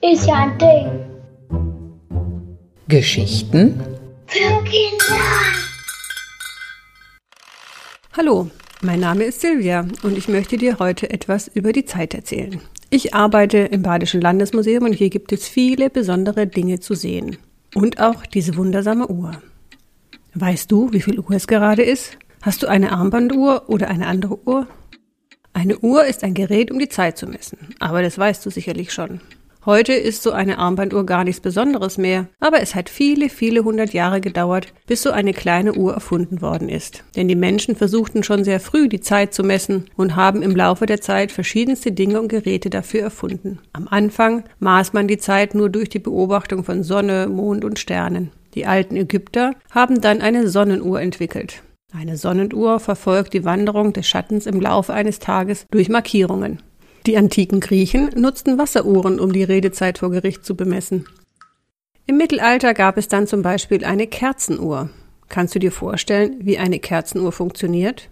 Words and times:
Ist 0.00 0.26
ja 0.26 0.34
ein 0.34 0.58
Ding. 0.58 0.88
Geschichten 2.88 3.80
Für 4.26 4.64
Kinder. 4.64 5.22
Hallo, 8.16 8.50
mein 8.80 9.00
Name 9.00 9.24
ist 9.24 9.42
Silvia 9.42 9.86
und 10.02 10.18
ich 10.18 10.28
möchte 10.28 10.56
dir 10.56 10.78
heute 10.80 11.10
etwas 11.10 11.48
über 11.48 11.72
die 11.72 11.84
Zeit 11.84 12.14
erzählen. 12.14 12.60
Ich 12.90 13.14
arbeite 13.14 13.58
im 13.58 13.82
Badischen 13.82 14.20
Landesmuseum 14.20 14.84
und 14.84 14.94
hier 14.94 15.10
gibt 15.10 15.30
es 15.32 15.46
viele 15.46 15.90
besondere 15.90 16.46
Dinge 16.46 16.80
zu 16.80 16.94
sehen. 16.94 17.36
Und 17.74 18.00
auch 18.00 18.26
diese 18.26 18.56
wundersame 18.56 19.06
Uhr. 19.06 19.40
Weißt 20.34 20.72
du, 20.72 20.90
wie 20.92 21.02
viel 21.02 21.20
Uhr 21.20 21.30
es 21.32 21.46
gerade 21.46 21.82
ist? 21.82 22.18
Hast 22.40 22.62
du 22.62 22.68
eine 22.68 22.92
Armbanduhr 22.92 23.64
oder 23.66 23.88
eine 23.88 24.06
andere 24.06 24.38
Uhr? 24.46 24.66
Eine 25.52 25.78
Uhr 25.78 26.04
ist 26.04 26.22
ein 26.22 26.34
Gerät, 26.34 26.70
um 26.70 26.78
die 26.78 26.88
Zeit 26.88 27.18
zu 27.18 27.26
messen, 27.26 27.74
aber 27.80 28.00
das 28.00 28.16
weißt 28.16 28.46
du 28.46 28.50
sicherlich 28.50 28.92
schon. 28.92 29.20
Heute 29.66 29.92
ist 29.92 30.22
so 30.22 30.30
eine 30.30 30.58
Armbanduhr 30.58 31.04
gar 31.04 31.24
nichts 31.24 31.40
Besonderes 31.40 31.98
mehr, 31.98 32.28
aber 32.38 32.62
es 32.62 32.76
hat 32.76 32.88
viele, 32.88 33.28
viele 33.28 33.64
hundert 33.64 33.92
Jahre 33.92 34.20
gedauert, 34.20 34.72
bis 34.86 35.02
so 35.02 35.10
eine 35.10 35.34
kleine 35.34 35.74
Uhr 35.74 35.92
erfunden 35.92 36.40
worden 36.40 36.68
ist. 36.68 37.02
Denn 37.16 37.26
die 37.26 37.34
Menschen 37.34 37.74
versuchten 37.74 38.22
schon 38.22 38.44
sehr 38.44 38.60
früh 38.60 38.88
die 38.88 39.00
Zeit 39.00 39.34
zu 39.34 39.42
messen 39.42 39.86
und 39.96 40.14
haben 40.14 40.42
im 40.42 40.54
Laufe 40.54 40.86
der 40.86 41.00
Zeit 41.00 41.32
verschiedenste 41.32 41.90
Dinge 41.90 42.20
und 42.20 42.28
Geräte 42.28 42.70
dafür 42.70 43.02
erfunden. 43.02 43.58
Am 43.72 43.88
Anfang 43.88 44.44
maß 44.60 44.92
man 44.92 45.08
die 45.08 45.18
Zeit 45.18 45.56
nur 45.56 45.68
durch 45.70 45.88
die 45.88 45.98
Beobachtung 45.98 46.62
von 46.62 46.84
Sonne, 46.84 47.26
Mond 47.26 47.64
und 47.64 47.80
Sternen. 47.80 48.30
Die 48.54 48.64
alten 48.64 48.96
Ägypter 48.96 49.54
haben 49.72 50.00
dann 50.00 50.22
eine 50.22 50.48
Sonnenuhr 50.48 51.00
entwickelt. 51.00 51.62
Eine 51.94 52.18
Sonnenuhr 52.18 52.80
verfolgt 52.80 53.32
die 53.32 53.46
Wanderung 53.46 53.94
des 53.94 54.06
Schattens 54.06 54.44
im 54.44 54.60
Laufe 54.60 54.92
eines 54.92 55.20
Tages 55.20 55.66
durch 55.70 55.88
Markierungen. 55.88 56.62
Die 57.06 57.16
antiken 57.16 57.60
Griechen 57.60 58.10
nutzten 58.14 58.58
Wasseruhren, 58.58 59.18
um 59.18 59.32
die 59.32 59.42
Redezeit 59.42 59.96
vor 59.96 60.10
Gericht 60.10 60.44
zu 60.44 60.54
bemessen. 60.54 61.06
Im 62.06 62.18
Mittelalter 62.18 62.74
gab 62.74 62.98
es 62.98 63.08
dann 63.08 63.26
zum 63.26 63.40
Beispiel 63.40 63.84
eine 63.84 64.06
Kerzenuhr. 64.06 64.90
Kannst 65.30 65.54
du 65.54 65.58
dir 65.58 65.72
vorstellen, 65.72 66.36
wie 66.40 66.58
eine 66.58 66.78
Kerzenuhr 66.78 67.32
funktioniert? 67.32 68.10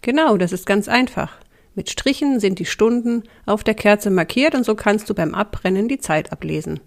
Genau, 0.00 0.36
das 0.36 0.52
ist 0.52 0.66
ganz 0.66 0.88
einfach. 0.88 1.32
Mit 1.76 1.90
Strichen 1.90 2.40
sind 2.40 2.58
die 2.58 2.64
Stunden 2.64 3.22
auf 3.46 3.62
der 3.62 3.74
Kerze 3.74 4.10
markiert 4.10 4.56
und 4.56 4.64
so 4.64 4.74
kannst 4.74 5.08
du 5.08 5.14
beim 5.14 5.34
Abbrennen 5.34 5.86
die 5.86 5.98
Zeit 5.98 6.32
ablesen. 6.32 6.80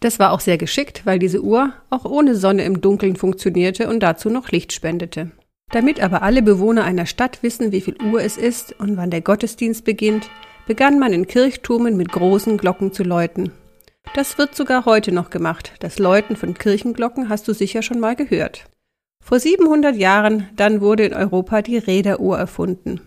Das 0.00 0.18
war 0.18 0.32
auch 0.32 0.40
sehr 0.40 0.58
geschickt, 0.58 1.06
weil 1.06 1.20
diese 1.20 1.42
Uhr 1.42 1.72
auch 1.90 2.04
ohne 2.04 2.34
Sonne 2.34 2.64
im 2.64 2.80
Dunkeln 2.80 3.14
funktionierte 3.14 3.88
und 3.88 4.00
dazu 4.00 4.30
noch 4.30 4.50
Licht 4.50 4.72
spendete. 4.72 5.30
Damit 5.72 6.00
aber 6.00 6.22
alle 6.22 6.42
Bewohner 6.42 6.84
einer 6.84 7.06
Stadt 7.06 7.42
wissen, 7.42 7.72
wie 7.72 7.80
viel 7.80 7.96
Uhr 8.02 8.22
es 8.22 8.36
ist 8.36 8.78
und 8.78 8.96
wann 8.96 9.10
der 9.10 9.20
Gottesdienst 9.20 9.84
beginnt, 9.84 10.30
begann 10.66 10.98
man 10.98 11.12
in 11.12 11.26
Kirchturmen 11.26 11.96
mit 11.96 12.12
großen 12.12 12.56
Glocken 12.56 12.92
zu 12.92 13.02
läuten. 13.02 13.52
Das 14.14 14.38
wird 14.38 14.54
sogar 14.54 14.84
heute 14.84 15.12
noch 15.12 15.30
gemacht. 15.30 15.72
Das 15.80 15.98
Läuten 15.98 16.36
von 16.36 16.54
Kirchenglocken 16.54 17.28
hast 17.28 17.46
du 17.48 17.52
sicher 17.52 17.82
schon 17.82 18.00
mal 18.00 18.16
gehört. 18.16 18.66
Vor 19.24 19.40
700 19.40 19.96
Jahren 19.96 20.48
dann 20.54 20.80
wurde 20.80 21.04
in 21.04 21.12
Europa 21.12 21.62
die 21.62 21.78
Räderuhr 21.78 22.38
erfunden. 22.38 23.00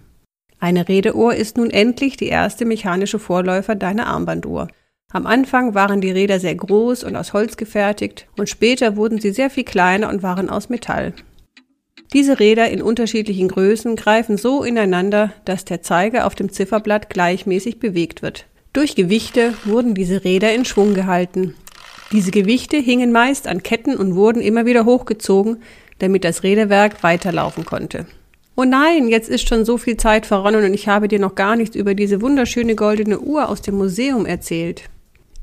Eine 0.60 0.90
Räderuhr 0.90 1.34
ist 1.36 1.58
nun 1.58 1.70
endlich 1.70 2.18
die 2.18 2.28
erste 2.28 2.66
mechanische 2.66 3.20
Vorläufer 3.20 3.76
deiner 3.76 4.08
Armbanduhr. 4.08 4.68
Am 5.12 5.26
Anfang 5.26 5.74
waren 5.74 6.02
die 6.02 6.12
Räder 6.12 6.40
sehr 6.40 6.56
groß 6.56 7.06
und 7.06 7.16
aus 7.16 7.32
Holz 7.32 7.56
gefertigt 7.56 8.28
und 8.38 8.50
später 8.50 8.98
wurden 8.98 9.22
sie 9.22 9.32
sehr 9.32 9.50
viel 9.50 9.64
kleiner 9.64 10.10
und 10.10 10.22
waren 10.22 10.50
aus 10.50 10.68
Metall. 10.70 11.14
Diese 12.14 12.40
Räder 12.40 12.70
in 12.70 12.82
unterschiedlichen 12.82 13.50
Größen 13.50 13.96
greifen 13.96 14.38
so 14.38 14.64
ineinander, 14.64 15.32
dass 15.46 15.64
der 15.64 15.84
Zeiger 15.84 16.26
auf 16.26 16.34
dem 16.34 16.52
Zifferblatt 16.52 17.12
gleichmäßig 17.12 17.80
bewegt 17.80 18.24
wird. 18.24 18.48
Durch 18.74 18.96
Gewichte 18.96 19.54
wurden 19.64 19.94
diese 19.94 20.24
Räder 20.24 20.54
in 20.54 20.66
Schwung 20.66 20.96
gehalten. 20.96 21.54
Diese 22.12 22.32
Gewichte 22.32 22.78
hingen 22.78 23.12
meist 23.12 23.48
an 23.48 23.62
Ketten 23.62 23.96
und 23.96 24.16
wurden 24.16 24.42
immer 24.42 24.66
wieder 24.66 24.86
hochgezogen, 24.86 25.62
damit 26.00 26.24
das 26.24 26.42
Räderwerk 26.42 27.04
weiterlaufen 27.04 27.66
konnte. 27.66 28.08
Oh 28.56 28.64
nein, 28.64 29.08
jetzt 29.08 29.30
ist 29.30 29.48
schon 29.48 29.64
so 29.64 29.78
viel 29.78 29.96
Zeit 29.98 30.26
verronnen 30.26 30.66
und 30.66 30.74
ich 30.74 30.88
habe 30.88 31.08
dir 31.08 31.20
noch 31.20 31.36
gar 31.36 31.56
nichts 31.56 31.76
über 31.76 31.94
diese 31.94 32.22
wunderschöne 32.22 32.76
goldene 32.76 33.20
Uhr 33.20 33.48
aus 33.48 33.62
dem 33.62 33.76
Museum 33.76 34.26
erzählt. 34.26 34.90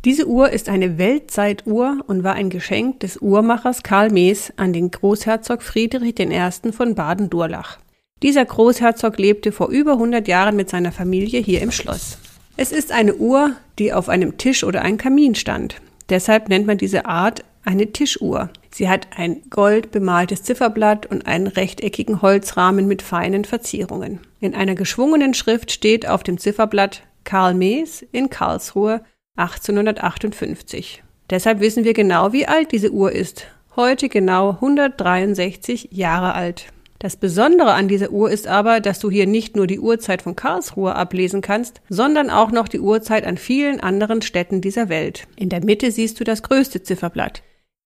Diese 0.06 0.28
Uhr 0.28 0.50
ist 0.50 0.68
eine 0.68 0.98
Weltzeituhr 0.98 1.98
und 2.06 2.22
war 2.22 2.34
ein 2.34 2.48
Geschenk 2.48 3.00
des 3.00 3.16
Uhrmachers 3.16 3.82
Karl 3.82 4.12
Mees 4.12 4.52
an 4.54 4.72
den 4.72 4.92
Großherzog 4.92 5.62
Friedrich 5.64 6.20
I. 6.20 6.70
von 6.70 6.94
Baden-Durlach. 6.94 7.78
Dieser 8.22 8.44
Großherzog 8.44 9.18
lebte 9.18 9.50
vor 9.50 9.68
über 9.68 9.94
100 9.94 10.28
Jahren 10.28 10.54
mit 10.54 10.70
seiner 10.70 10.92
Familie 10.92 11.40
hier 11.40 11.60
im 11.60 11.72
Schloss. 11.72 12.18
Es 12.56 12.70
ist 12.70 12.92
eine 12.92 13.16
Uhr, 13.16 13.56
die 13.80 13.92
auf 13.92 14.08
einem 14.08 14.38
Tisch 14.38 14.62
oder 14.62 14.82
einem 14.82 14.96
Kamin 14.96 15.34
stand. 15.34 15.82
Deshalb 16.08 16.50
nennt 16.50 16.68
man 16.68 16.78
diese 16.78 17.06
Art 17.06 17.44
eine 17.64 17.90
Tischuhr. 17.90 18.50
Sie 18.70 18.88
hat 18.88 19.08
ein 19.16 19.42
gold 19.50 19.90
bemaltes 19.90 20.44
Zifferblatt 20.44 21.06
und 21.06 21.26
einen 21.26 21.48
rechteckigen 21.48 22.22
Holzrahmen 22.22 22.86
mit 22.86 23.02
feinen 23.02 23.44
Verzierungen. 23.44 24.20
In 24.38 24.54
einer 24.54 24.76
geschwungenen 24.76 25.34
Schrift 25.34 25.72
steht 25.72 26.08
auf 26.08 26.22
dem 26.22 26.38
Zifferblatt 26.38 27.02
Karl 27.24 27.54
Mees 27.54 28.06
in 28.12 28.30
Karlsruhe 28.30 29.00
1858. 29.36 31.02
Deshalb 31.30 31.60
wissen 31.60 31.84
wir 31.84 31.92
genau, 31.92 32.32
wie 32.32 32.46
alt 32.46 32.72
diese 32.72 32.92
Uhr 32.92 33.12
ist. 33.12 33.46
Heute 33.74 34.08
genau 34.08 34.50
163 34.50 35.88
Jahre 35.92 36.34
alt. 36.34 36.66
Das 36.98 37.16
Besondere 37.16 37.74
an 37.74 37.88
dieser 37.88 38.10
Uhr 38.10 38.30
ist 38.30 38.46
aber, 38.46 38.80
dass 38.80 38.98
du 38.98 39.10
hier 39.10 39.26
nicht 39.26 39.54
nur 39.54 39.66
die 39.66 39.80
Uhrzeit 39.80 40.22
von 40.22 40.34
Karlsruhe 40.34 40.94
ablesen 40.94 41.42
kannst, 41.42 41.82
sondern 41.90 42.30
auch 42.30 42.50
noch 42.50 42.68
die 42.68 42.80
Uhrzeit 42.80 43.26
an 43.26 43.36
vielen 43.36 43.80
anderen 43.80 44.22
Städten 44.22 44.62
dieser 44.62 44.88
Welt. 44.88 45.26
In 45.36 45.50
der 45.50 45.62
Mitte 45.62 45.90
siehst 45.90 46.18
du 46.18 46.24
das 46.24 46.42
größte 46.42 46.82
Zifferblatt. 46.82 47.42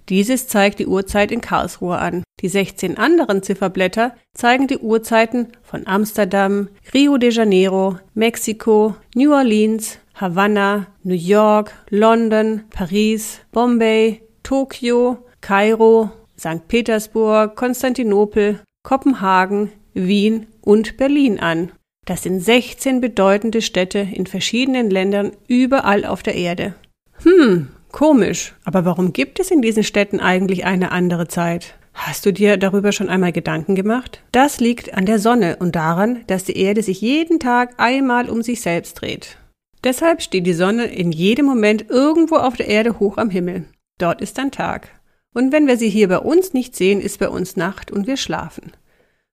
Dieses 0.09 0.49
zeigt 0.49 0.79
die 0.79 0.87
Uhrzeit 0.87 1.33
in 1.33 1.41
Karlsruhe 1.41 1.99
an. 1.99 2.23
Die 2.41 2.49
16 2.49 2.97
anderen 2.97 3.43
Zifferblätter 3.43 4.15
zeigen 4.35 4.67
die 4.67 4.79
Uhrzeiten 4.79 5.49
von 5.63 5.87
Amsterdam, 5.87 6.69
Rio 6.95 7.19
de 7.19 7.31
Janeiro, 7.31 7.99
Mexiko, 8.15 8.95
New 9.15 9.33
Orleans, 9.33 9.99
Havanna, 10.21 10.87
New 11.03 11.15
York, 11.15 11.73
London, 11.89 12.65
Paris, 12.69 13.41
Bombay, 13.53 14.21
Tokio, 14.43 15.25
Kairo, 15.41 16.11
St. 16.39 16.69
Petersburg, 16.69 17.57
Konstantinopel, 17.57 18.61
Kopenhagen, 18.83 19.73
Wien 19.95 20.47
und 20.61 20.99
Berlin 20.99 21.41
an. 21.41 21.73
Das 22.05 22.23
sind 22.23 22.41
16 22.41 23.01
bedeutende 23.01 23.63
Städte 23.63 23.99
in 23.99 24.27
verschiedenen 24.27 24.91
Ländern 24.91 25.33
überall 25.49 26.05
auf 26.05 26.23
der 26.23 26.35
Erde. 26.35 26.75
Hm, 27.23 27.69
komisch. 27.93 28.55
Aber 28.65 28.85
warum 28.85 29.13
gibt 29.13 29.41
es 29.41 29.51
in 29.51 29.63
diesen 29.63 29.85
Städten 29.85 30.21
eigentlich 30.21 30.65
eine 30.67 30.93
andere 30.93 31.29
Zeit? 31.29 31.79
Hast 31.95 32.25
du 32.25 32.33
dir 32.33 32.57
darüber 32.57 32.93
schon 32.93 33.09
einmal 33.09 33.33
Gedanken 33.33 33.75
gemacht? 33.75 34.23
Das 34.33 34.61
liegt 34.61 34.95
an 34.95 35.07
der 35.07 35.19
Sonne 35.19 35.57
und 35.61 35.77
daran, 35.77 36.25
dass 36.27 36.45
die 36.45 36.59
Erde 36.59 36.83
sich 36.83 37.01
jeden 37.01 37.41
Tag 37.41 37.75
einmal 37.79 38.29
um 38.29 38.43
sich 38.43 38.61
selbst 38.61 39.01
dreht. 39.01 39.37
Deshalb 39.85 40.23
steht 40.23 40.47
die 40.47 40.55
Sonne 40.55 40.87
in 40.87 41.11
jedem 41.13 41.47
Moment 41.47 41.89
irgendwo 41.89 42.37
auf 42.37 42.57
der 42.57 42.69
Erde 42.69 42.99
hoch 42.99 43.17
am 43.17 43.31
Himmel. 43.31 43.65
Dort 43.99 44.21
ist 44.21 44.39
dann 44.39 44.51
Tag. 44.51 44.89
Und 45.33 45.53
wenn 45.53 45.67
wir 45.67 45.77
sie 45.77 45.89
hier 45.89 46.09
bei 46.09 46.19
uns 46.19 46.53
nicht 46.53 46.75
sehen, 46.75 47.01
ist 47.01 47.19
bei 47.19 47.29
uns 47.29 47.57
Nacht 47.57 47.91
und 47.91 48.07
wir 48.07 48.17
schlafen. 48.17 48.73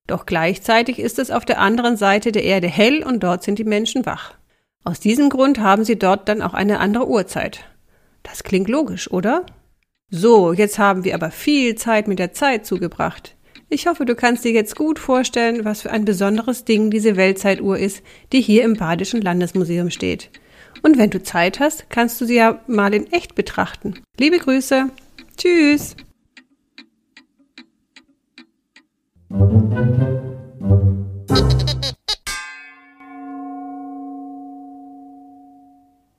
Doch 0.06 0.26
gleichzeitig 0.26 1.00
ist 1.00 1.20
es 1.20 1.32
auf 1.32 1.44
der 1.44 1.60
anderen 1.60 1.98
Seite 1.98 2.32
der 2.32 2.44
Erde 2.44 2.68
hell 2.68 3.04
und 3.04 3.22
dort 3.24 3.44
sind 3.44 3.60
die 3.60 3.66
Menschen 3.66 4.06
wach. 4.06 4.36
Aus 4.84 5.00
diesem 5.00 5.30
Grund 5.30 5.60
haben 5.60 5.84
sie 5.84 6.00
dort 6.00 6.30
dann 6.30 6.42
auch 6.42 6.54
eine 6.54 6.80
andere 6.80 7.10
Uhrzeit. 7.10 7.66
Das 8.24 8.44
klingt 8.44 8.70
logisch, 8.70 9.12
oder? 9.12 9.46
So, 10.10 10.54
jetzt 10.54 10.80
haben 10.80 11.04
wir 11.04 11.14
aber 11.14 11.32
viel 11.32 11.76
Zeit 11.76 12.08
mit 12.08 12.20
der 12.20 12.32
Zeit 12.32 12.66
zugebracht. 12.66 13.36
Ich 13.70 13.86
hoffe, 13.86 14.06
du 14.06 14.16
kannst 14.16 14.46
dir 14.46 14.54
jetzt 14.54 14.78
gut 14.78 14.98
vorstellen, 14.98 15.66
was 15.66 15.82
für 15.82 15.92
ein 15.92 16.06
besonderes 16.06 16.64
Ding 16.64 16.90
diese 16.90 17.18
Weltzeituhr 17.18 17.78
ist, 17.78 18.02
die 18.32 18.40
hier 18.40 18.64
im 18.64 18.76
Badischen 18.76 19.22
Landesmuseum 19.22 19.90
steht. 19.90 20.30
Und 20.84 20.98
wenn 20.98 21.10
du 21.10 21.22
Zeit 21.22 21.60
hast, 21.60 21.90
kannst 21.90 22.22
du 22.22 22.26
sie 22.26 22.36
ja 22.36 22.62
mal 22.68 22.94
in 22.94 23.12
echt 23.12 23.36
betrachten. 23.36 23.96
Liebe 24.18 24.38
Grüße. 24.38 24.90
Tschüss. 25.36 25.98